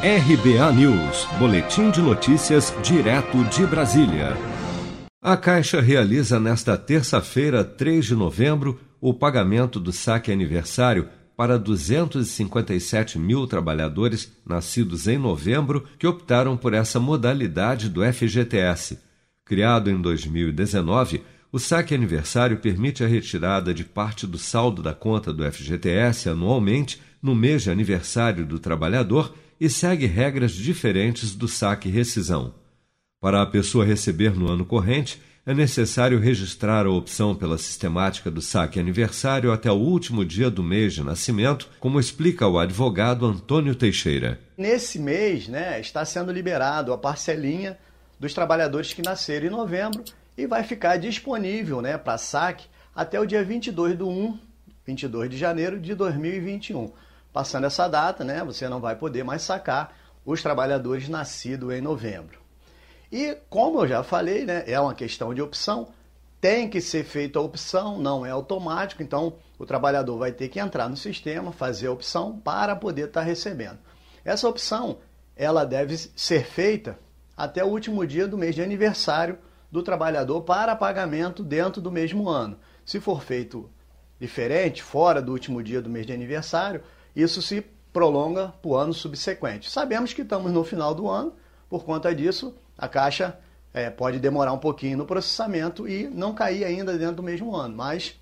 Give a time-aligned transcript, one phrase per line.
[0.00, 4.36] RBA News, Boletim de Notícias, direto de Brasília.
[5.20, 13.18] A Caixa realiza nesta terça-feira, 3 de novembro, o pagamento do saque aniversário para 257
[13.18, 19.00] mil trabalhadores nascidos em novembro que optaram por essa modalidade do FGTS.
[19.44, 25.32] Criado em 2019, o saque aniversário permite a retirada de parte do saldo da conta
[25.32, 31.88] do FGTS anualmente no mês de aniversário do trabalhador e segue regras diferentes do saque
[31.88, 32.54] rescisão.
[33.20, 38.42] Para a pessoa receber no ano corrente, é necessário registrar a opção pela sistemática do
[38.42, 43.74] saque aniversário até o último dia do mês de nascimento, como explica o advogado Antônio
[43.74, 44.38] Teixeira.
[44.56, 47.78] Nesse mês, né, está sendo liberado a parcelinha
[48.20, 50.04] dos trabalhadores que nasceram em novembro
[50.38, 54.38] e vai ficar disponível né, para saque até o dia 22 de 1,
[54.86, 56.92] 22 de janeiro de 2021.
[57.32, 62.38] Passando essa data, né, você não vai poder mais sacar os trabalhadores nascidos em novembro.
[63.10, 65.88] E como eu já falei, né, é uma questão de opção,
[66.40, 70.60] tem que ser feita a opção, não é automático, então o trabalhador vai ter que
[70.60, 73.78] entrar no sistema, fazer a opção para poder estar tá recebendo.
[74.24, 74.98] Essa opção,
[75.34, 76.96] ela deve ser feita
[77.36, 79.36] até o último dia do mês de aniversário
[79.70, 82.58] do trabalhador para pagamento dentro do mesmo ano.
[82.84, 83.68] Se for feito
[84.18, 86.82] diferente, fora do último dia do mês de aniversário,
[87.14, 87.60] isso se
[87.92, 89.70] prolonga para o ano subsequente.
[89.70, 91.32] Sabemos que estamos no final do ano,
[91.68, 93.38] por conta disso, a Caixa
[93.72, 97.76] é, pode demorar um pouquinho no processamento e não cair ainda dentro do mesmo ano,
[97.76, 98.18] mas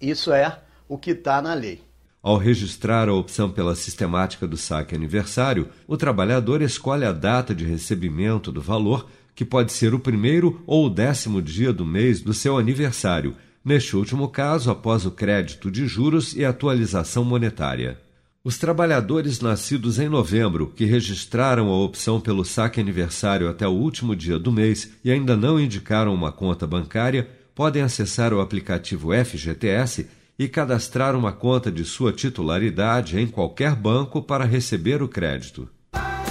[0.00, 1.84] isso é o que está na lei.
[2.26, 7.64] Ao registrar a opção pela sistemática do saque aniversário, o trabalhador escolhe a data de
[7.64, 12.34] recebimento do valor, que pode ser o primeiro ou o décimo dia do mês do
[12.34, 17.96] seu aniversário, neste último caso após o crédito de juros e atualização monetária.
[18.42, 24.16] Os trabalhadores nascidos em novembro, que registraram a opção pelo saque aniversário até o último
[24.16, 30.08] dia do mês e ainda não indicaram uma conta bancária, podem acessar o aplicativo FGTS
[30.38, 35.68] e cadastrar uma conta de sua titularidade em qualquer banco para receber o crédito.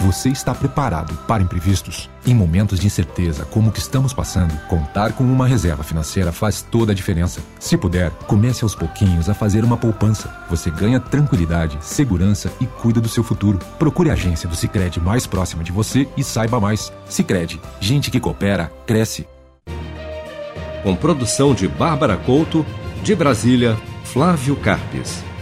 [0.01, 2.09] Você está preparado para imprevistos?
[2.27, 6.61] Em momentos de incerteza como o que estamos passando, contar com uma reserva financeira faz
[6.61, 7.41] toda a diferença.
[7.59, 10.31] Se puder, comece aos pouquinhos a fazer uma poupança.
[10.49, 13.57] Você ganha tranquilidade, segurança e cuida do seu futuro.
[13.79, 16.94] Procure a agência do Sicredi mais próxima de você e saiba mais.
[17.09, 19.27] Sicredi, gente que coopera cresce.
[20.83, 22.63] Com produção de Bárbara Couto,
[23.01, 23.75] de Brasília,
[24.15, 25.34] Flávio Carpes.